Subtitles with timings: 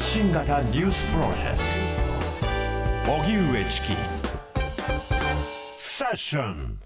[0.00, 1.58] 発信型ニュースプロジェク
[3.06, 3.12] ト。
[3.12, 3.88] 荻上チキ。
[5.76, 6.80] セッション。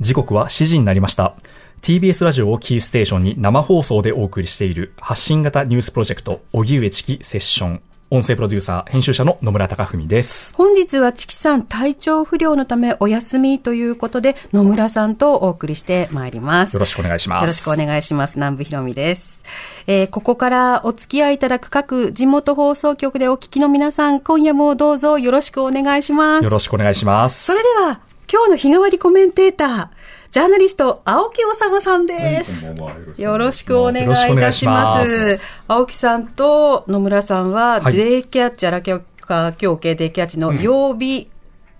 [0.00, 1.34] 時刻は7時になりました。
[1.82, 7.82] TBS ラジオをキーステーションに生放送でお送りしている発信型ニュースプロジェクト荻上チキセッション。
[8.08, 10.54] 音声プロデューサー、編集者の野村貴文です。
[10.54, 16.74] 本日はチキさん体調不良のためお休みということで、野村さんとお送りしてまいります。
[16.74, 17.42] よろしくお願いします。
[17.42, 18.36] よろしくお願いします。
[18.36, 19.40] 南部ひろみです。
[19.88, 26.44] えー、ここからお付き合いいただく各地元放送局でお聞きの皆さん、今夜もどうぞよろしくお願いします。
[26.44, 27.46] よろしくお願いします。
[27.46, 27.98] それでは、
[28.32, 29.88] 今日の日替わりコメンテーター、
[30.30, 32.74] ジャーナリスト、青木治さんです。
[33.16, 35.40] よろしくお願いいたします。
[35.68, 38.82] 青木さんと野村さんは、デイキャッチ、荒
[39.20, 41.28] 川協系デイキャッチの曜日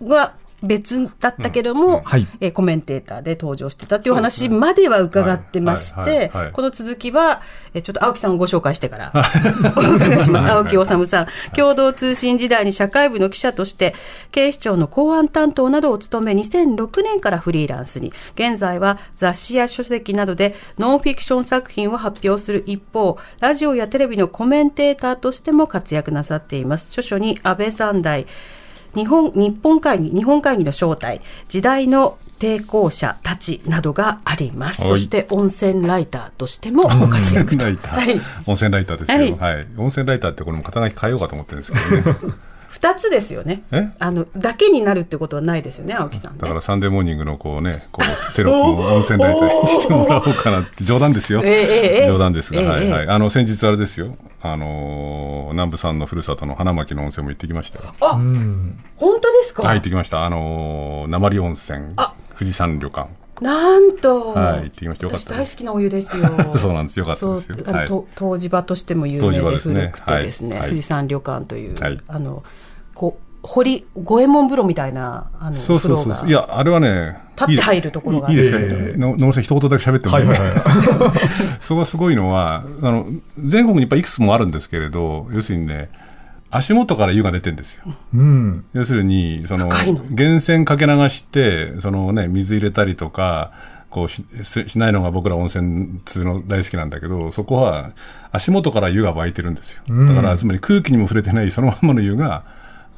[0.02, 2.02] が、別だったけども、
[2.40, 7.42] えー、コメンテーターで登場してたという話までは伺ってまして、この続きは、
[7.74, 9.12] えー、ちょっと青木さんをご紹介してから。
[9.76, 10.46] お伺いします。
[10.46, 13.94] 青木治さん、共同通信時代に社会部の記者として、
[14.30, 26.86] 警視庁の公安担当などを務め、2006年からフリーランスに、現在は雑誌や書籍などでノンフィクション作品を発表する一方、ラジオやテレビのコメンテーターとしても活躍なさっています。
[26.90, 28.26] 著書に安倍三代、
[28.96, 34.86] 日本日本会議日本会議の正体時代の抵抗者たちなどがあります。
[34.86, 42.34] そして温泉ライターとしてもご活躍ライター、はい、温泉ライターですけど、はい、はい、温泉ライターってこれも肩書き変えようかと思ってるんですけどね。
[42.86, 43.64] 二つですよね。
[43.98, 48.06] あのだけになるってことはないですよね、青木さん、ね、だからサンデーモーニングのこうね、こう
[48.36, 51.42] テロップを温泉ライターにしてもらおうかなって 冗談ですよ。
[51.44, 53.08] えー、冗談ですが、えー、はいはい。
[53.08, 54.16] あの先日あれですよ。
[54.40, 57.86] あの南部さんのふるさとの花巻の温泉も行ってきましたよ。
[58.00, 58.76] あ、本
[59.20, 59.62] 当ですか？
[59.64, 60.24] はい、行ってきました。
[60.24, 61.94] あの鉛温泉、
[62.38, 63.08] 富士山旅館。
[63.40, 65.04] なんと、はい、行ってきました。
[65.06, 66.26] よかった大好きなお湯ですよ。
[66.56, 66.98] そうなんです。
[66.98, 67.56] よかったですよ。
[67.66, 67.88] あの、はい、
[68.34, 71.74] 湯治場としても有名で古くてですね、富士山旅館という、
[72.08, 72.42] あの、
[72.96, 76.28] こう、堀、五右衛門風呂みたいな、あの、そうそうそう。
[76.28, 80.26] いや、あれはね、立って入るところがいいですか、野村さん、一言だけ喋ってもいい。
[80.26, 81.12] ですか、
[81.60, 83.06] そこがすごいのは、あの、
[83.44, 85.90] 全国にいっぱいいくつもあるんですけれど、要するにね、
[86.50, 87.84] 足元から湯が出てるんですよ。
[88.14, 93.52] うん、要するに、その、源泉かけ流して、そのね、水入れたりとか、
[93.90, 94.24] こうし
[94.66, 97.92] しないのが僕ら温泉通の大好きなんだけど、そこは
[98.32, 99.82] 足元から湯が湧いてるんですよ。
[100.06, 102.44] だから、つまり空気にも触れてないそのままの湯が、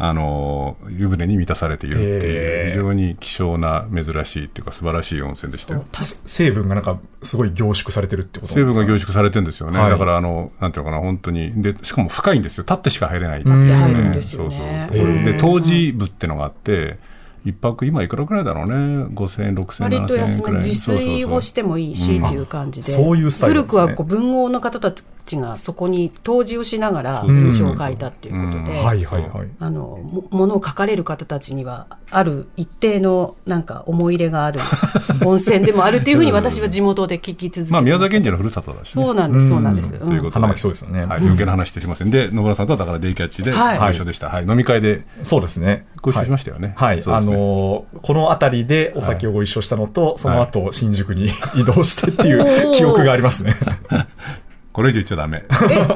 [0.01, 5.85] あの湯船に満たされているっていう、非常に希少な、珍しいっていうか、素晴らしい温泉でしたよ。
[5.99, 11.53] 成分がなんか、すごい凝縮されてるってこと成分が凝縮されてるんですよね、はい、だからあの、なんていうのかな、本当に。
[11.61, 16.99] で、しかも深いんですよ、立ってしか入れない、立って入るんですよ、ね、そうそうで湯治部っていうのがあって、
[17.45, 18.75] 一泊今いくらぐらいだろうね
[19.15, 20.63] ？5000円6000円7000円くらい。
[20.63, 24.93] 自炊をしてもいいしっていう感じで、そういうスタイル、ね、古くはこう文豪の方た
[25.29, 28.81] ちがそこに湯治をしながら文章を書いたっていうことで、
[29.61, 29.99] あの
[30.31, 34.61] ものを書かれる方たちにはある一定のなんか思い入れがある
[35.25, 42.11] 温泉でもあるっていうふうに私は地元で聞き続けてまあ宮崎県人のふるさとだし、ね、そうなんですそうなんです、うん、ということ花巻そうですよね、はい、余計な話してしません。
[42.11, 45.87] で野村さんとはだからデイキャッチでご一緒でした、はい、飲み会でそうですね。
[46.01, 46.75] ご一緒しましたよね。
[46.77, 53.55] はい、あのこの辺りでお酒をご一緒したのと、その後新宿に 移動してっていう記憶がありますね
[54.79, 55.43] これ以上言っちゃだめ。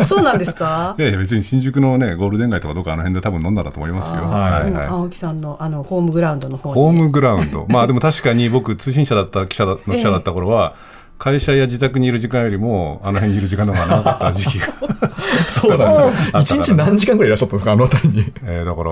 [0.00, 0.96] え、そうなんですか？
[0.98, 4.22] いやいや、別に新宿のね、ゴールデン街とかどっかあの辺で多分飲んだらと思いますよ。
[4.22, 7.64] はいはい、青木さんのあのホームグラウンドの方ホームグラウンド。
[7.70, 10.74] まあでも確かに僕、通信社だった記者の記者だった頃は、
[11.16, 14.66] 会社や自宅にいる時間よりも、あの辺にいる時間の方が長かった時期が。
[15.46, 18.32] そうなんです一日何時間ぐらいいらっしゃったんですか、あの辺りに。
[18.44, 18.90] えー、だから、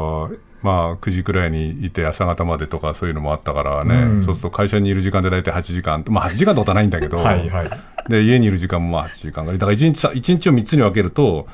[0.62, 7.71] まあ、9時くらいにいて朝方までとかそういうのもあったからね、うん、そうすると会社にいる時間で大体8時間、まあ8時間ってことはないんだけど、 はいはい、
[8.09, 9.59] で、家にいる時間もまあ8時間ぐらい。
[9.59, 11.47] だから1日、1日を3つに分けると、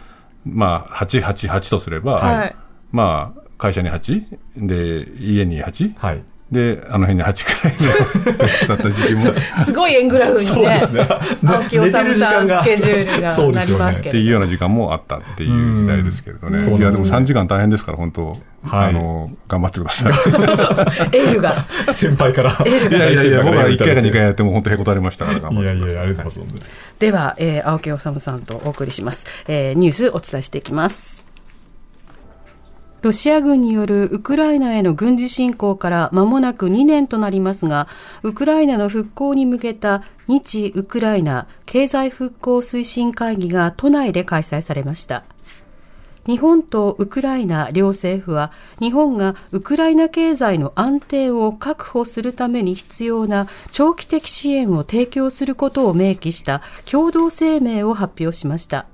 [0.45, 2.57] まあ8、8、8とすれば、はい、
[2.93, 4.25] まあ、会社に8、
[4.57, 9.21] で、家に8、はい、で、あの辺に8くらいだ った時期も。
[9.65, 10.81] すごい円グラフにね、
[11.45, 16.63] 青木治さんスケジュールが なりますけど、っていうような時間もあったっていう時代ですけれどね。
[16.63, 18.39] いや、でも3時間大変ですから、本当、
[18.71, 20.13] あの、頑張ってください。
[21.17, 21.67] エールが。
[21.93, 22.51] 先輩から。
[22.51, 22.97] エールが。
[22.97, 26.73] いやいやいや、僕は1回か2回やっても本当へこたれましたからいやいや、ありがとうございます。
[27.01, 29.27] では、えー、青木治さんとお送りします。
[29.49, 31.26] えー、ニュースお伝えしていきます。
[33.07, 37.87] ロシア軍によるウクライナへの軍事侵攻から間もなく2年となりますが、
[38.25, 45.23] ウクライナの復興に向けた日ウクライナ経済復興推進会議が都内で開催されました。
[46.27, 48.51] 日本とウクライナ両政府は
[48.81, 56.61] 日本がウクライナ経済の安定を確保するために必要な長期的支援を提供することを明記した
[56.91, 58.87] 共同声明を発表しました。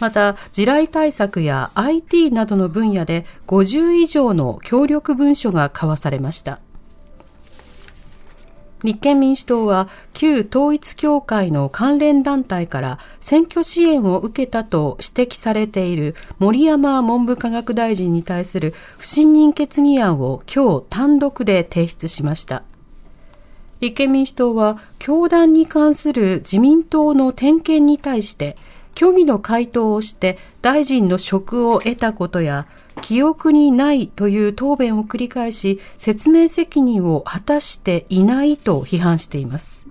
[0.00, 6.60] また、地雷対策や IT などの分野で50以上の協力文書が交わされました。
[8.84, 22.62] 立憲民主党は旧統一教会の関連団体から選挙支援を受けたと指摘されている森山文部科学大臣に対する不信任決議案を今日単独で提出しました。
[23.80, 28.56] 立憲民主党は教団に関する自民党の点検に対して
[28.96, 32.66] 虚偽の回答をして大臣の職を得たことや
[33.02, 39.84] 記憶にないという答弁を繰り返し、説明責任を果たしていないと批判しています。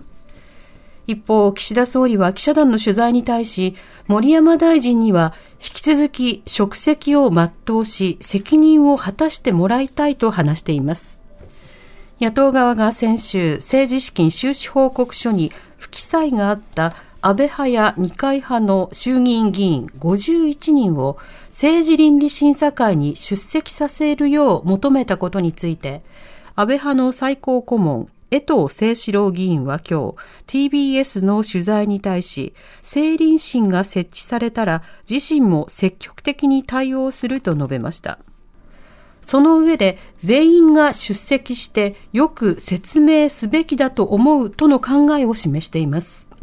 [1.06, 11.20] 一方、岸田総理は記者団の取材に対し、森山大臣には引き続き職責を全うし、責任を果たしてもらいたいと話しています。
[12.20, 16.94] 野党側が先週、政治資金収支報告書に不記載があった
[17.26, 21.16] 安倍派や二階派の衆議院議員51人を
[21.48, 26.02] 政治倫理審査会に出席させるよう求めたことについて、
[26.54, 30.14] 安倍派の最高顧問、江藤誠志郎議員は今
[30.46, 38.18] 日、TBS の取材に対し、政倫審が設置されたら自身も積極的に対応すると述べました。
[39.22, 46.33] その上で全員が出席してよく説明すべきだと思うとの考えを示しています。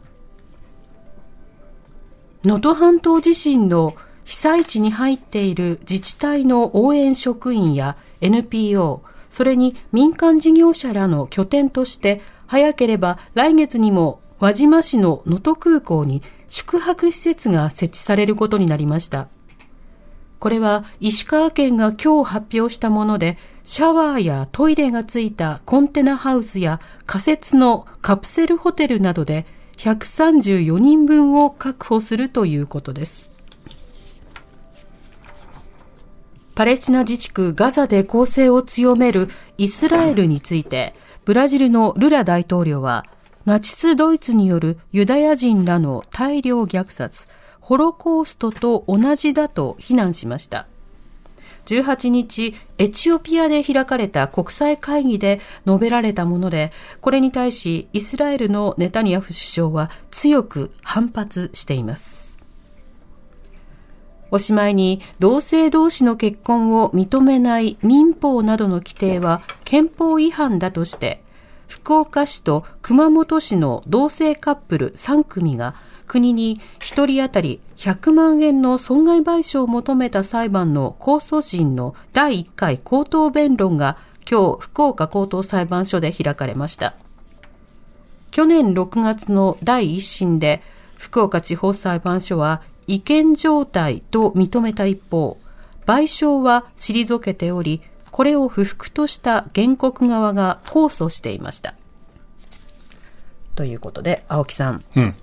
[2.43, 3.95] 能登半島地震の
[4.25, 19.27] 被災地に入っている自治体の応援職員や NPO、それに民間事業者らの拠点として、早ければ来月にも輪島市の能登空港に宿泊施設が設置されることになりました。
[20.39, 29.45] これは石川県が今日発表したもので、シャワーやトイレがついたコンテナハウスや仮設のカプセルホテルなどで
[29.81, 33.31] 134人分を確保するということです。
[36.53, 40.93] パレスチナ自治区ガザで攻勢を強めるイスラエルについて、
[41.25, 43.07] ブラジルのルラ大統領は、
[43.45, 47.27] ナチスドイツによるユダヤ人らの大量虐殺、
[47.59, 50.67] ホロコーストと同じだと非難しました。
[51.65, 56.71] 18日、エチオピアで開かれた国際会議で述べられたもので、
[57.01, 62.37] これに対しイスラエルのネタニヤフ首相は強く反発しています。
[64.31, 71.21] おしまいに、同性同士の結婚を認めない民法などの規定は憲法違反だとして、
[71.67, 75.75] 福岡市と熊本市の同性カップル3組が
[76.11, 83.97] 国に1人当たり100万円の損害賠償を求めた裁判の控訴審の第1回口頭弁論が
[84.29, 86.95] 今日福岡高等裁判所で開かれました。
[88.29, 90.61] 去年6月の第1審で
[90.97, 95.37] 福岡地方裁判所は違憲状態と認めた一方、
[95.85, 97.81] 賠償は退けており、
[98.11, 101.73] これを不服とした原告側が控訴していました。
[103.55, 105.15] ということで、青木さん、うん、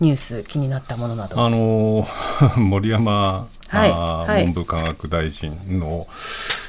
[0.00, 1.40] ニュース気になったものなど。
[1.40, 2.06] あの
[2.56, 6.06] 森山、はい、文部科学大臣の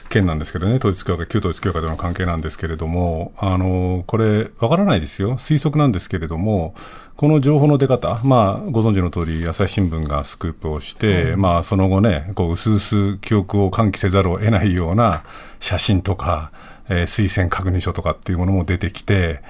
[0.10, 6.74] 件なんですけどね、統一教会、旧統一教会との関係なんですけれども、あのこれ、わからないですよ、推測なんですけれども、
[7.18, 15.24] この情報の出方、まあ、ご存知の通り、朝日新聞がスクープをして、うん、まあ、その後ね、こう、うすうす記憶を喚起せざるを得ないような
[15.60, 16.52] 写真とか、
[16.90, 19.42] えー、推薦確認書とかっていうものも出てきて、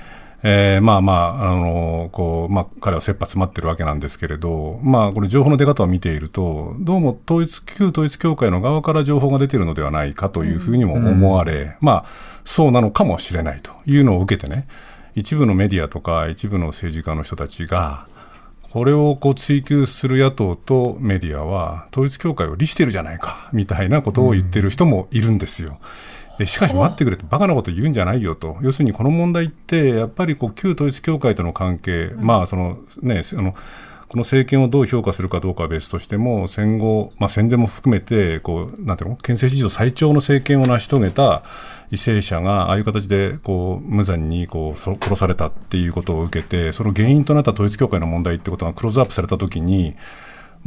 [0.49, 12.05] えー、まあまあ、あの、こう、まあ、彼は切羽詰まってるわけなんですけれど、まあ、これ情報の出方を見ていると、どうも統一、旧統一教会の側から情報が出ているのではないかというふうにも思われ、うん、まあ、
[12.45, 14.69] そうなのかもしれないというのを受けてね、
[15.15, 18.07] 一部のメディアとか一部の政治家の人たちが、
[18.71, 25.71] これをこう追及する野党とメディアは、統一教会を利してるじゃないか、みたいなことを言ってる人もいるんですよ。
[25.71, 33.55] うんしかし待ってくれと、バカなこと言うんじゃないよと、要するにこの問題って、やっぱりこう旧統一教会との関係、うん、まあそのね、あの
[34.07, 41.43] この政権をどう評価するかどうかは別としても、戦後、まあ、戦前も含めてこう、なんていうの、憲政史上最長の政権を成し遂げた
[41.91, 49.95] 為政者が、ああいう形でこう無残にこう殺されたっていうことを受けて、その原因となった統一教会の問題ってことがクローズアップされたときに、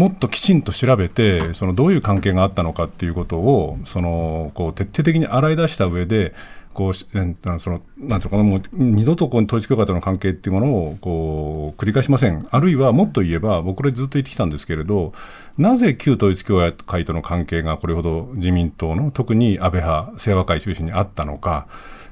[0.00, 6.33] もっときちんと調べて、そのどういう関係があったのかっていうことを、そのこう徹底的に洗い出した上で、
[6.73, 15.12] こうそのなんていうかな、もう二度とこう統一教会との関係っていうものをこう繰り返しません、あるいはもっと言えば、僕、これずっと言ってきたんですけれど、
[15.59, 21.66] なぜ旧統一教会との関係がこれほど自民党の、特に安倍派、清和会中心にあったのか。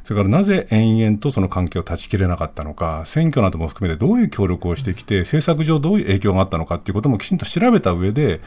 [0.09, 8.41] それからなぜ延々とその関係を断ち切れなかったのか、選挙なども含めてどういう協力をしてきて、政策上どういう影響があったのかということもきちんと調べた上で、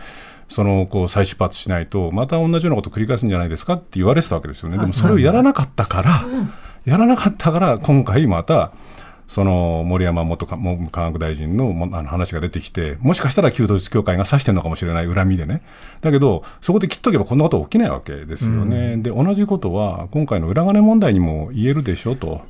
[0.50, 6.25] そのこう再出発しないと、また同じようなことを繰り返すんじゃないですかって言われてたわけですよね、でもそれをやらなかったから、
[6.86, 8.72] やらなかったから、今回また、
[9.32, 15.62] その森山元文部科学大臣のあの話が出てきて、もしかしたら旧統一教会が指してるのかもしれない恨みでね、
[16.02, 22.42] だけど、そこで切っとけばこんなこと起きないわけですよね、うん、で同じことは、今回の裏金問題にも言えるでしょと。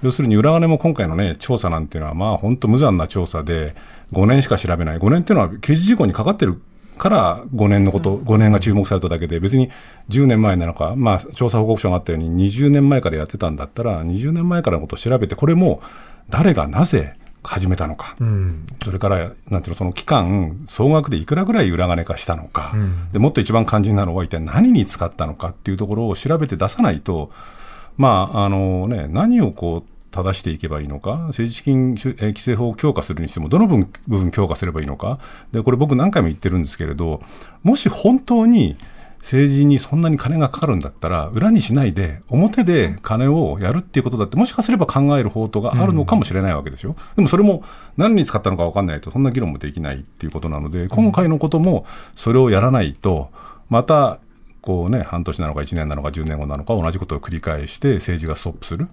[0.00, 3.74] 要するに裏金も今回の、ね、調査なんていうのは、まあ、本当無残な調査で、
[4.12, 6.62] 5年しか調べない、5年っていうのは刑事事故にかかってる
[6.98, 9.72] から5年のこと、5年が注目されただけで、別に
[10.08, 15.80] 10年前なのか、まあ、調査報告書があったように、20年前からやってたんだったら、20年前からのことを調べて、これも
[16.28, 27.30] 誰がなぜ始めたのか、うん、それからなんていうのその期間、総額でいくらぐらい裏金化したのか、うん、でもっと一番肝心なのは、一体何に使ったのかっていうところを調べて出さないと、
[27.96, 35.18] まああのね、何をこう正していけばいいのか、政治資金規正法を強化するにしても、どの部分強化すればいいのか、
[35.52, 37.22] でこれ、僕、何回も言ってるんですけれど、
[37.62, 38.76] もし本当に
[39.20, 46.96] 政治にそんなに金がかかるんだったら、裏にしないで、表で金をやるっていうことだって、もしかすれば考える法とがあるのかもしれないわけですよ。
[47.16, 47.62] でもそれも
[47.96, 53.30] 何に使ったのか分かんないと、そんな議論もできないっていうことなので、今回のこともそれをやらないと、
[53.68, 54.18] また、
[54.60, 58.88] こうね、半年なのか1年なのか10年後なのか同じことを繰り返して政治がストップする。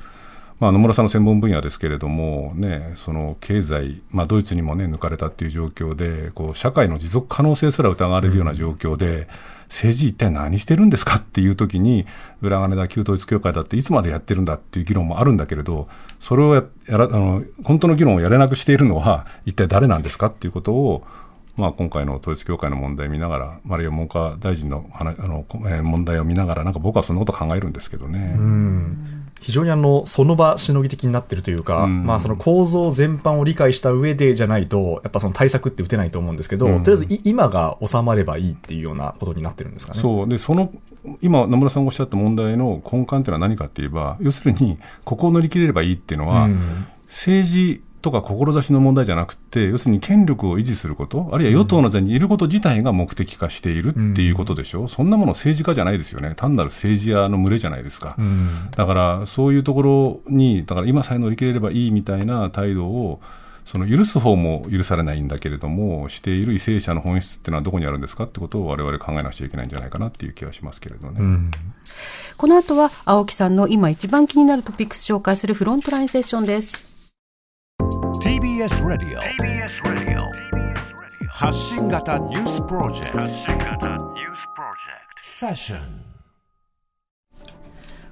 [0.60, 9.28] まあ、野村さんの専門分野ですけれども、ね、その経済、まあ、ドイツにも、ね、抜かれたっていう状況でこう、社会の持続可能性すら疑われるような状況で、うん、
[9.68, 12.06] 政治一体何してるんですかっていう時に、
[12.42, 15.88] 裏金だ、旧統一教会だっていつまでやってるんだっていう議論もあるんだけれど、
[16.20, 21.04] それをやらあの本当の議論をやれなくしているのは、一体誰なんですかっていうことを、
[21.58, 28.36] まあ、今回の統一教会の問題を見ながら、あるいは文科大臣の話あの、えー、問題を見ながら、なんか僕はそんなこと考えるんですけどね。
[29.40, 40.00] うん非常にあのその場しのぎ的になってるというか、うん、まあ、その構造全般を理解した上でじゃないと、やっぱその対策って打てないと思うんですけど、うん、とりあえず今が収まればいいっていうようなことになってるんですかね。
[40.00, 40.28] そう。
[40.28, 40.74] でその
[41.22, 63.22] 今、野村さんがおっしゃった問題の根幹っていうのは何かって言えば、要するに、ここを乗り切れればいいっていうのは、うん、政治とか志の問題じゃなくて、要するに権力を維持すること、あるいは与党の座にいること自体が目的化しているっていうことでしょ、うん、そんなもの政治家じゃないですよね、単なる政治家の群れじゃないですか、うん、だからそういうところに、だから今さえ乗り切れればいいみたいな態度を、
[63.66, 71.18] その許す方も許されないんだけれども、している為政者の本質っていうのはどこにあるんですかってことを我々考えなくちゃいけないんじゃないかなっていう気はしますけれどね。
[71.20, 71.52] うん、
[72.38, 76.95] この後は青木さんの今一番気になるトピックス紹介するフロントラインセッションです。
[78.56, 79.20] TBS ラディオ
[81.28, 83.90] 発信型ニュースプロジェクト。
[85.18, 86.05] セッション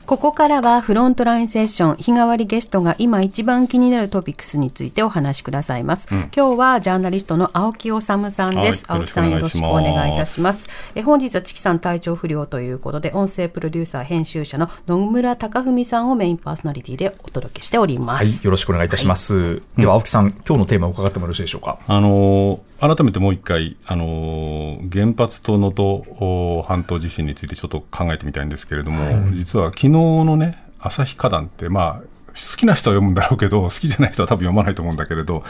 [0.06, 6.10] ここからはフロントラインセッション、日替わりゲストが今一番気になるトピックスについてお話しくださいます。
[6.12, 8.30] うん、今日はジャーナリストの青木治さんで
[8.74, 8.86] す。
[8.86, 10.70] はい、青木さんよろしくお願いいたします。
[10.94, 18.26] え本日はチキさん体調不良ということで、音声プロデューサー編集者の野村貴文さんをメインパーソナリティでお届けしております。
[18.26, 19.36] はい、よろしくお願いいたします。
[19.36, 21.80] はい、では青木さん、今日のテーマを伺ってもよろしいでしょうか？
[21.88, 35.44] あのー改めてもう一回、あの原発と能登半島地震についてちょっと考えてみたいんですけれども、はい、実は昨日のね、旭花壇って、まあ、好きな人は読むんだろうけど、好きじゃない人は多分読まないと思うんだけれど、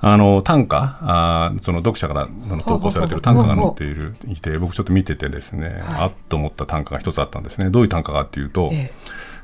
[0.00, 2.28] あの、短歌、あその読者から
[2.64, 7.70] 投稿されている短歌が載っている、いて、僕ちょっと見ててですね、はい、あっと思った短歌が一つあったんですね。
[7.70, 8.92] どういう短歌かっていうと、ええ、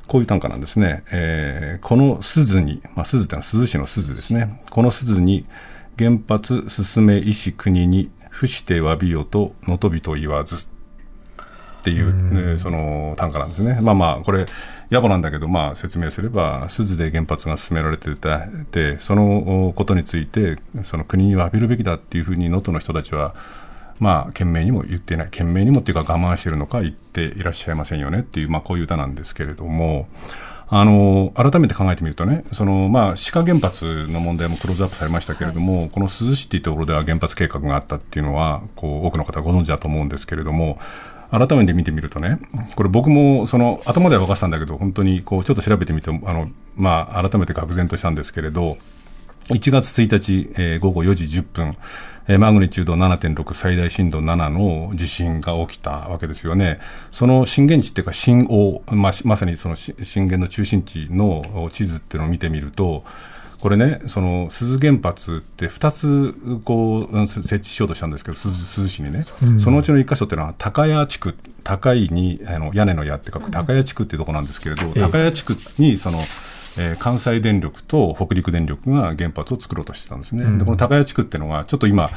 [0.06, 1.04] こういう短歌なんですね。
[1.12, 4.60] えー、この鈴に、まあ、鈴ってのは鈴市の鈴ですね。
[4.70, 5.44] この鈴に、
[5.98, 10.68] 原発進め医師国に伏して詫びよとのとびと言わず
[11.86, 13.78] っていう、ね、その短歌なんですね。
[13.80, 14.44] まあまあ、これ、
[14.90, 23.36] 野暮なんだけど、まあ説明すれば、鈴で原発が進められてて、そのことについて、その国に詫びるべきだっていうふうに能登の人たちは、
[24.00, 28.20] まあ、懸命にも言っていない、懸命にもっていうか我慢しているのか言っていらっしゃいませんよね。
[28.20, 30.08] っていう、まあこういう歌なんですけれども、
[30.68, 40.78] あの改めて考えてみるとね、そのまあ、原発の問題もクローズアップされましたけれども、はい、この珠洲市っていうところでは原発計画があったっていうのは、こう多くの方ご存知だと思うんですけれども、
[41.30, 42.38] 改めて見てみるとね、
[42.76, 48.78] これ僕もその頭では分かってたんだけど、本当にこうちょっと調べてみて、あのまあ、改めて愕然としたんですけれど、
[49.48, 51.76] 1月1日、えー、午後4時10分、
[52.28, 56.80] えマグニチュード7.6最大震度7の地震が起きたわけですよね。
[57.12, 63.04] その震源地っていうか震央、まあ、まさにその震源の中心地の地図っていうのを見てみると、
[63.66, 76.20] これね、その鈴原発って2つこう設置しようとしたんですけど、珠洲市にね、うん、そのうちの1箇所っていうのは、高谷地区、高いにあの屋根の屋って書く高谷地区っていうところなんですけれど、高谷地区にその
[76.78, 80.44] えー、関西電力と北陸電力が原発を作ろうとしてたんですね。
[80.44, 82.10] うん、でこの高谷地区っていうのがちょっと今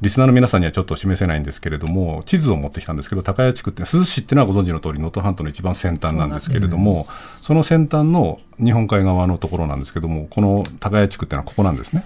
[0.00, 7.06] リスナーの皆さんにはちょっと示せないんですけれども、地図を持ってきたんですけど、高谷地区って、珠洲市っていうのはご存知の通り、能登半島の一番先端なんですけれども、
[7.42, 12.04] その先端の日本海側のところなんですけども、この高谷地区っていうのはここなんですね。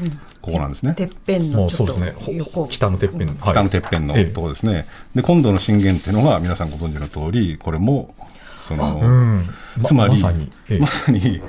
[0.00, 0.94] うん、ここなんですね。
[0.94, 2.14] てっぺんのそうですね。
[2.68, 4.84] 北のてっぺん、北のてっぺんのところですね。
[5.14, 8.14] で、今度の震源っていうのは皆さんご存知の通り、これも
[8.62, 9.42] その、うん、
[9.84, 11.40] つまり、まさに、まさに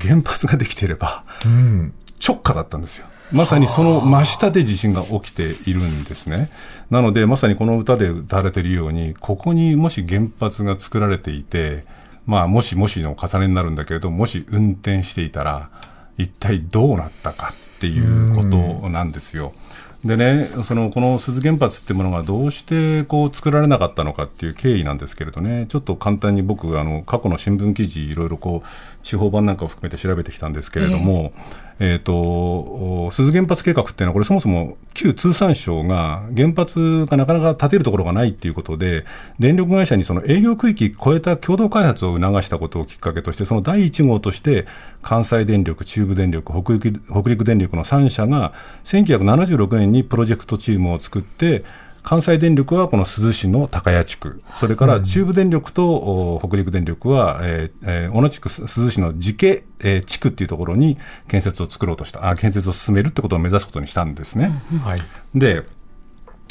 [0.00, 1.94] 原発ができていれば、うん、
[2.26, 3.06] 直下だったんですよ。
[3.32, 6.48] まさにその真下で地震が起きているんですね。
[6.90, 11.84] なので、まさにこの歌で歌われているように、ここにもし原発が作られていて、
[12.26, 15.70] まあ、もしもしの重ねになるんだけれども、もし運転していたら、
[16.18, 19.52] 一体どうなったかっていうことなんですよ。
[20.04, 39.04] でね、そのこの鈴原発ってものがどうしてこう作られなかったのかっていう経緯なんですけれどね、ちょっと簡単に僕、あの過去の新聞記事、いろいろこう地方版なんかを含めて調べてきたんですけれども、えーえ、ー、と、鈴原発計画っていうのは、これそもそも旧通産省が原発がなかなか建てるところがないっていうことで、
[39.38, 44.66] 電力会社にその営業区域超えた共同開発を促したことをきっかけとして、その第1号として、
[45.02, 51.62] 関西電力、中部電力、北陸北陸電力の3社が、1976年にプロジェクトチームを作って、
[52.06, 64.52] 関西電力はこの珠洲市の高谷地区、それから中部電力と北陸電力は、えーえー、同じく珠洲市の寺家、えー、地区っていうところに建設を作ろうとしたあ、建設を進めるってことを目指すことにしたんですね。
[64.84, 65.00] はい、
[65.34, 65.64] で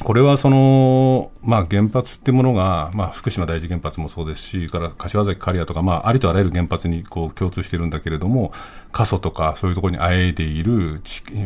[0.03, 8.51] これはその、まあ、原発っていうものが、まあ、福島第一原発もそうですし、から柏崎刈谷とか、まあ、ありとあらゆる原発にこう共通しているんだけれども、
[8.91, 11.01] 過疎とかそういうところにあえいでいる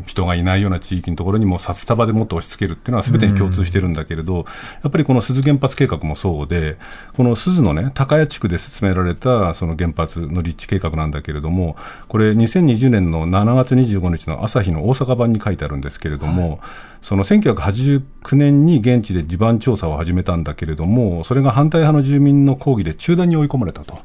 [0.05, 4.45] 人がいないような地域のところにも札束でもっと押し付けるっていうのはすべてに共通しているんだけれど、
[4.83, 6.77] やっぱりこの鈴原発計画もそうで、
[7.17, 11.75] この鈴のね、高谷地区で進められたその原発の立地計画なんだけれども、
[12.07, 16.59] これ2020年の7月25日の朝日の大阪版に書いてあるんですけれども、はい。
[17.01, 23.99] その1989年に現地で地盤調査を始めたんだけれども、それが反対派の住民の抗議で中断に追い込まれたと、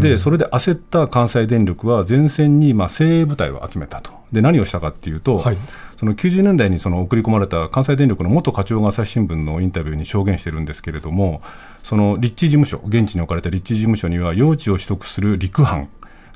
[0.00, 5.56] でそれで焦った関西電力は前線にまあ精鋭部隊を集めたと、で何をしたかっていうと、はい、
[5.96, 11.42] その90年代にその送り込まれた関西電力の元課長が朝日新聞のインタビューに証言してるんですけれども、
[11.82, 15.88] その立地事務所、現地に置かれた立地事務所には、用地を取得する陸班、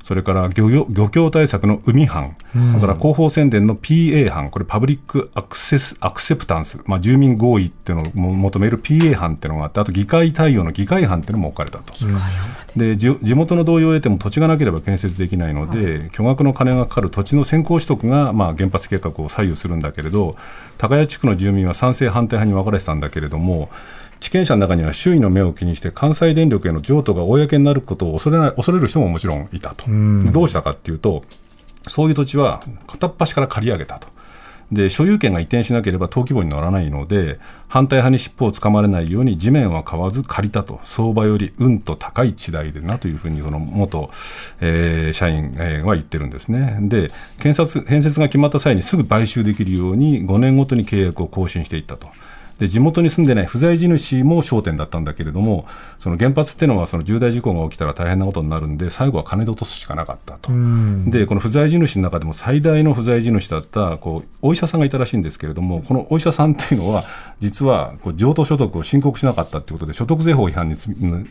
[0.03, 11.93] それから漁業漁協対策の海班、うん、から広報宣伝の PA 班、これパブリックアクセスアクセプタンス、まあ、住民合意っていうのを求める PA 班っていうのがあって、あと議会対応の議会班っていうのも置かれたと。
[12.75, 12.95] で。
[12.95, 20.35] 地元の同意を得ても土地がなければ建設できないので、はい、巨額の金がかかる土地の先行取得が、まあ、原発計画を左右するんだけれど、
[20.77, 23.69] 高谷地区の住民は賛成、反対派に分かれてたんだけれども、
[24.19, 29.85] 地権者の中には周囲の目を気にして関西電力への譲渡が公になることを恐れない恐れる人ももちろんいたと、
[30.31, 31.23] どうしたかっていうと、
[31.87, 34.07] そういう土地は片っ端から借り上げたと。
[34.71, 44.09] で所有権が移転しなければ登記簿に乗らないので反対派に尻尾をつかまれないように地面は買わず借りたと相場よりうんと高い地代でなというふうにその元、
[44.59, 52.09] えー、社員、えー、は言ってるんですねで建設建設が決まった際にすぐ買収できるように5年ごとに契約を更新していったと。
[52.59, 55.65] で地元に住んでない不在地主も焦点だったんだけれども、
[55.99, 60.51] その原発っていうのはその重大事故が起きたら大変なことになるんで、最後は金で落とすしかなかったと、
[61.09, 67.03] でこの不在地主の中でも最大の不在地主だったこうお医者さんがいたらしいんですけれども、このお医者さんっていうのは、
[67.39, 70.75] 実はこう譲渡所得を申告しなかったということで、所得税法違反に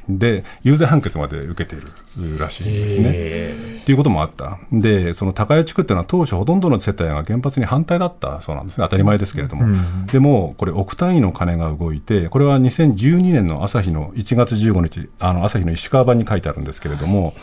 [0.08, 1.80] で有罪判決まで受けてい
[2.18, 3.75] るらしいんですね。
[3.86, 4.58] ということもあった。
[4.72, 8.84] で、その高谷地区っていうのは当初ほとんどの世帯が原発に反対だったそうなんですね。
[8.84, 9.64] 当たり前ですけれども。
[10.10, 17.34] でも、これ億単位の金が動いて、これは2012年の朝日の1月15日、あの朝日の石川版に書いてあるんですけれども、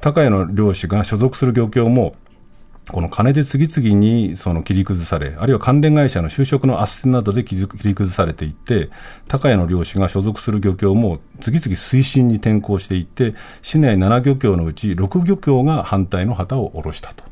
[0.00, 2.16] 高谷の漁師が所属する漁協も、
[2.90, 8.90] この金で次々にその切り崩され、あるいは関連会社の就職の斡旋などで切り崩されていって、
[9.26, 17.24] 高谷の漁師が所属する漁協も次々推進に転向していって、市内7漁協のうち6漁協が反対の旗を下ろしたと。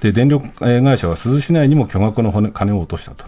[0.00, 3.24] で電力会社は珠洲市内にも巨額の金を落としたと、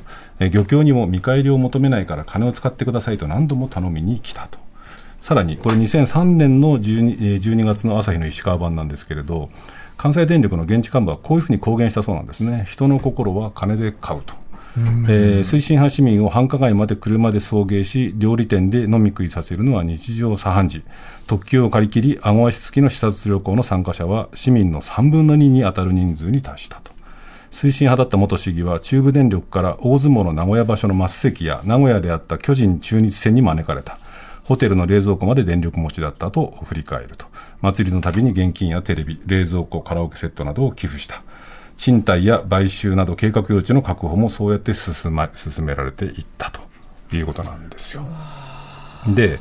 [0.51, 4.59] 漁協にも見返りを求めないから金を使ってくださいと何度も頼みに来たと。
[5.21, 9.51] さらに、これ2003年の 12, 12月の朝日の石川版なんですけれど、
[10.01, 12.65] 関西電力の現地幹部はこういうふうに公言したそうなんですね。
[12.67, 14.35] 人の心は金で買うと。
[14.79, 20.85] えー、推進派市民を繁華街まで車で送迎し、料理店で飲み食いさせるのは日常茶飯事。
[21.27, 26.93] 特急を借り切り、顎足付きの視察旅行の参加者は市民の3分の2に当たる人数に達したと。
[27.51, 33.99] 推進派だった元市議は中部電力から大相撲の名古屋場所の末席や名古屋であった巨人中日戦に招かれた。
[34.45, 37.30] ホテルの冷蔵庫まで電力持ちだったと振り返ると。
[37.61, 41.23] 祭りのたびに現金やテレビ、冷蔵庫、カラオケセットなどを寄付した。
[41.77, 46.61] 賃貸や買収など計画用地の確保もそうやって進,、ま、進められていったと
[47.16, 48.03] いうことなんですよ。
[49.09, 49.40] で、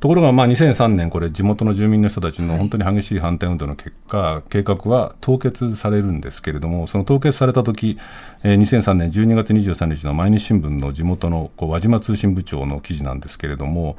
[0.00, 7.98] ところがまあ2003年、これ、地元の住民の人たちの本当に激しい反対運動の結果、計画は凍結されるんですけれども、その凍結されたとき、
[8.44, 13.96] えー、2003年12月23日の毎日新聞の地元のこう輪島通信部長の記事なんですけれども、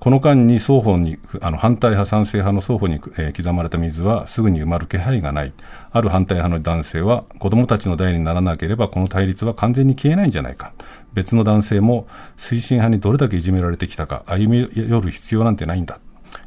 [0.00, 5.52] この間に双方に、あの反対派、賛成派の双方に、えー、刻まれた水はすぐに埋まる気配がない。
[5.92, 10.72] ある反対派の男性は、子供たちの代にならなければこの対立は完全に消えないんじゃないか。
[11.12, 12.08] 別の男性も
[12.38, 15.98] 推進派にどれだけいじめられてきたか歩み寄る必要なんてないんだ。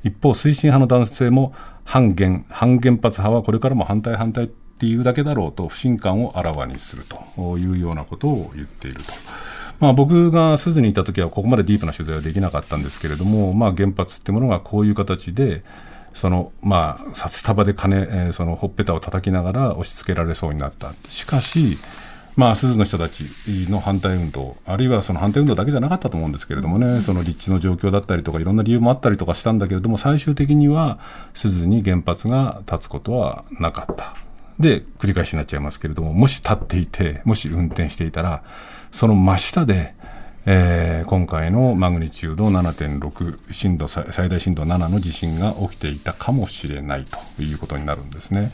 [0.03, 9.13] 一方、推進派の男性も反原、反原発派はこれからも反対反対っていうだけだろうと不信感をあらわにするというようなことを言っていると。
[9.79, 15.63] まあ、僕が鈴にいた時はここまでディープな取材はできなかったんですけれども、まあ、原発ってものがこういう形で、
[16.13, 20.93] そのまあ、札束で金、えー、そのほっぺたを叩きながら押し付けられそうになった。
[21.09, 21.77] しかし、
[22.35, 23.25] まあ、鈴の人たち
[23.69, 30.99] の反対運動、あるいはその反対運動だけじゃなかったと思うんですけれどもね、その立地の状況だったりとか、いろんな理由もあったりとかしたんだけれども、最終的には
[31.33, 34.15] 鈴に原発が立つことはなかった。
[34.59, 38.43] で、繰り返しになっちゃいますけれども、もし立っていて、もし運転していたら、
[38.93, 39.95] その真下で、
[40.45, 48.51] えー、今回のマグニチュード7.6震度最大震度7の地震が起きていたかもしれないということになるんですね。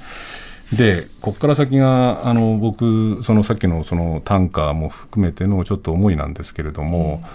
[0.75, 7.29] で、ここから先が、あの、僕、そのさっきのその短歌も含めてのちょっと思いなんですけれども、うん、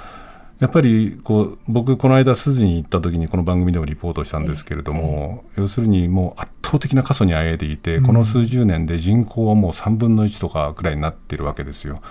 [0.60, 12.02] やっぱり、こう、僕、この間、筋に行った時にこの番組でもリポートしたんですけれども、うん、要するにもう圧倒的な過疎にあえいでいて、この数十年で人口はもう3分の1とかくらいになってるわけですよ。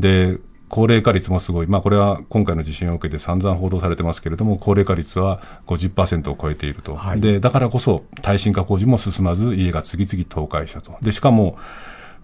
[0.00, 11.58] で、高齢化率もすごい、まあ、これは今回の地震を受けて散々報道されてますけれども、高齢化率は50%を超えていると、はい、でだからこそ耐震化工事も進まず、家が次々倒壊したと、でしかも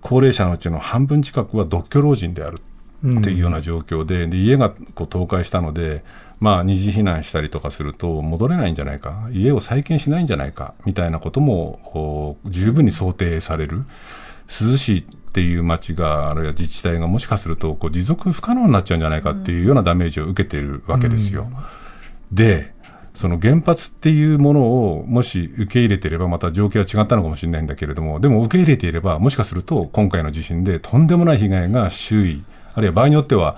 [0.02, 2.60] 高齢者のうちの半分近くは独居老人である
[3.06, 6.04] っていうような状況で、で家がこう倒壊したので、
[6.40, 13.84] まあ、二次避難したりとかすると、戻れないんじゃないか、家を再建しないんじゃないかみたいなことも十分に想定される。
[14.48, 21.48] 涼しいっていう町が、あるいは自治体がもしかするとこう持続不可能になっちゃうんじゃないかっていうようなダメージを受けているわけですよ。
[21.50, 22.72] うん、で、
[23.14, 24.60] その原発っていうもの
[24.92, 33.56] をもし受け入れていれば、また状況は違ったのかもしれないんだけれども、でも受け入れていれば、もしかすると今回の地震でとんでもない被害が周囲、あるいは場合によっては、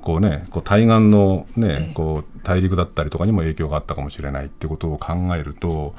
[0.00, 5.94] こうね、こう対岸のね、こう大陸だったりとかにも影響があったかもしれないってことを考えると、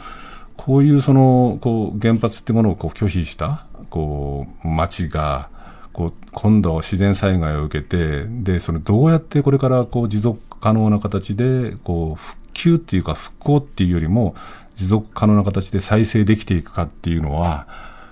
[0.58, 5.50] こういうそのこう原発ってものをこう拒否したこう町が
[5.94, 14.36] こう今度は自然災害を受けてでそれどうやってこれからこう持続可能な形でこう復旧っていうか復興っていうよりも
[14.74, 17.68] 持続可能な形で再生できていくかっていうのは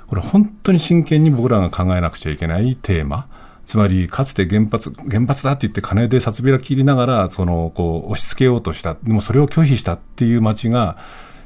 [0.08, 3.28] これ本当に真剣に僕らが考えなくちゃいけないテーマ。
[3.66, 8.96] つまり、かつて原発、原発だって言って金で札びら切りながら、その、こう、押し付けようとした。
[9.02, 10.98] でもそれを拒否したっていう街が、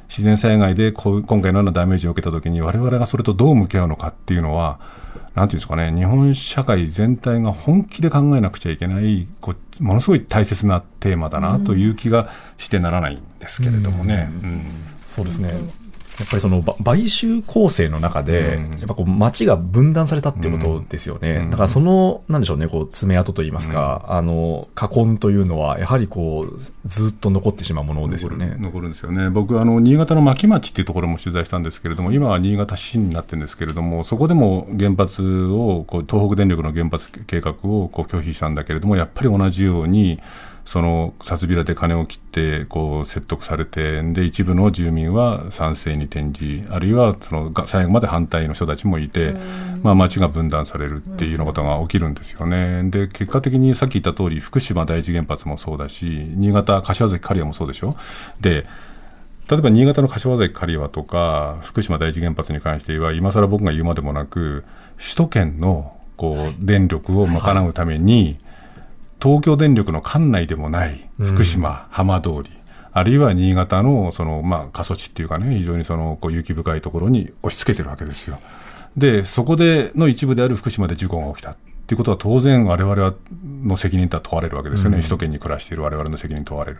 [0.09, 4.79] 自然災害でこう今回のようなダメージを受けたときに、われわれがそれとどう向き合うのかっていうのは、
[5.35, 14.29] なんていうんですかね、日本社会全体が本気で考えなくちゃいけない、こうものすごい大切なテーマだなという気がしてならないんですけれどもね。
[14.43, 14.61] うんうん、
[15.05, 15.53] そうですね。
[16.19, 21.47] やっぱりその買収構成の中で、やっぱこう街が分断されたっていうことですよね。
[21.49, 28.57] だからその、なんでしょうね、こう爪痕といいますか、あの、禍根というのは、やはりこう、ずっと残ってしまうものですよね。
[28.59, 29.29] 残るんですよね。
[29.29, 40.19] 僕、あの、新潟の牧町っていうところも取材したんですけれども、今は新潟市になってるんですけれども、そこでも原発を、こう東北電力の原発計画をこう拒否したんだけれども、やっぱり同じように、
[40.69, 49.33] その札びらで金を切ってこう説得されてで一部の住民は賛成に転じあるいはその最後まで反対の人たちもいて、
[49.81, 52.83] まあ、町が分断されるっていうようなことが起きるんですよね。
[52.91, 57.97] で結果的にさっき言った通り福島第一原発もそうだし新潟柏崎刈羽もそうでしょ？
[58.39, 58.67] で
[59.49, 64.63] 例えば新潟の柏崎刈羽とか福島第一原発に関しては今更僕が言うまでもなく
[64.99, 68.48] 首都圏のこう電力を賄うために、はい
[69.21, 72.51] 東京電力の管内でもない福島、浜通り、
[72.91, 78.39] あるいは新潟のその、まあ、過疎地っていうかね、非常にそのこう雪深いところに押し付けてるわけですよ。
[78.97, 81.51] で、そこでの一部である福島で事故が起きた。
[81.51, 81.55] っ
[81.89, 83.15] ていうことは当然我々は
[83.63, 86.77] の責任とは問われるわけですよね、うん、首都圏に暮らしている我々の責任問われる。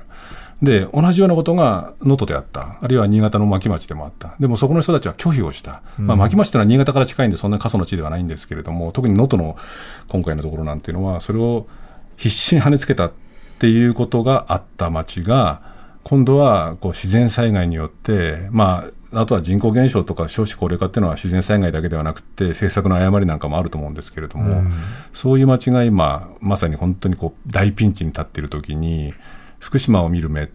[0.62, 9.58] で、同じようなことが能登であった、あるいは新潟の牧町でもあった、でもそこの人たちは拒否をした、まあ、牧町というのは新潟から近いんで、そんな過疎の地ではないんですけれども、特に能登の
[10.10, 11.65] 今回のところなんていうのは、それを
[12.19, 13.12] 必死に跳ねつけたっ
[13.60, 15.62] ていうことがあった町が、
[16.03, 24.73] 今度はこう自然災害によって、まあ、あとは人口減少とか少子高齢化っていうのは自然災害だけではなくて政策の誤りなんかもあると思うんですけれども、うん、
[25.13, 29.13] そういう町が今まさに本当にこう大ピンチに立っている時に
[29.58, 30.49] 福島を見る目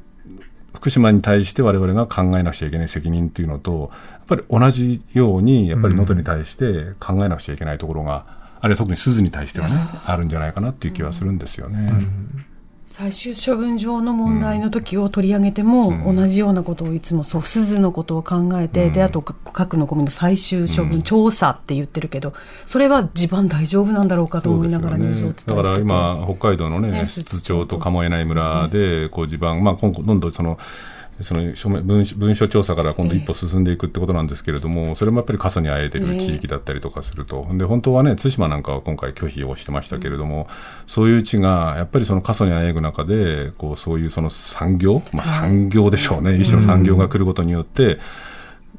[0.73, 11.87] 福島に対して我々が考えなくちゃいけない責任っていうのとやっぱり同じようにやっぱり能登に対して考えなくちゃいけないところが、うん、あるいは特に鈴に対してはねあるんじゃないかなっていう気はするんですよね。
[11.91, 12.47] うん。
[12.87, 22.33] 最終処分場の問題の時を取り上げても、うん、同じようなことをいつもそう鈴のことを考えて、うん、であと核のゴミの最終処分、調査って言ってるけど
[22.65, 30.59] それは地盤大丈夫なんだろうかと思いながらニュースを伝えて、ね、だから今北海道のね室長と鴨江内村でこう地盤、まあ、今後どんどんその
[31.21, 40.49] その文文書調査から今度一歩進んでいくってことなんですけれども、それもやっぱり過疎にあえてる地域だったりとかすると、で本当はね、対馬なんかは今回拒否をしてましたけれども、
[40.87, 47.99] そういう地がやっぱりその過疎にあえぐ中で、こうそういうその産業、まあ、産業でしょうね、一種の産業が来ることによって、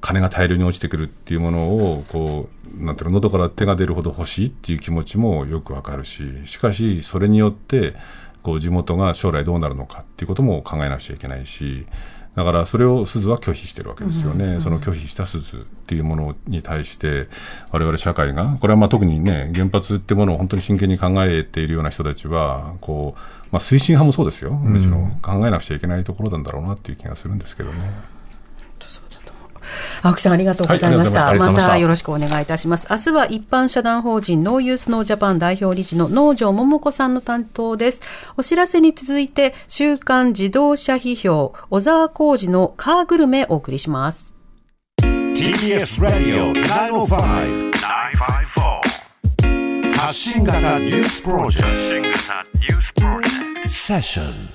[0.01, 7.95] 金が大量に落ちてくるっていうものをこうなんていうの喉から手が出るほど欲しいっていう気持ちもよくわかるししかしそれによって
[8.43, 11.87] こう地元が将来どうなるのかっていうことも考えなくちゃいけないし
[12.35, 17.27] だからそれを鈴は拒否してるわけですよね、うんうん、その拒否した鈴っていうものに対して、
[17.71, 23.19] われわれ社会が、これはまあ特にね、原発ってものを本当に真剣に考えているような人たちは、こう
[23.51, 28.14] まあ、推進派もそうですよ、むしろ考えなくちゃいけないところなんだろうなっていう気がするんですけどね。
[30.05, 31.25] 青木さんありがとうございました。
[31.25, 32.85] はい、ままたよろしくお願いいたします。
[32.91, 38.01] 明日は一般社団法人ノーユースノージャパン代表理事の農場桃子さんの担当です。
[38.37, 44.31] お知らせに続いて、週刊自動車批評、小沢浩二のカーグルメお送りします。
[45.01, 47.75] TBS ラディオ905-954
[49.97, 52.13] 発信型ニュースプロジェク
[53.63, 54.54] トセッション